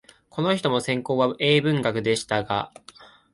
[0.31, 2.71] この人も専門は英文学でしたが、